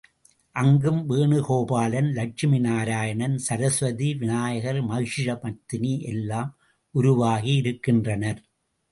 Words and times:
அங்கும் 0.55 1.01
வேணுகோபாலன் 1.09 2.07
லட்சுமி 2.11 2.59
நாராயணன், 2.59 3.35
சரஸ்வதி, 3.37 4.07
விநாயகர், 4.15 4.79
மகிஷ 4.85 5.35
மர்த்தனி 5.43 6.01
எல்லாம் 6.03 6.49
உருவாகி 6.95 7.53
இருக்கின்றனர். 7.55 8.41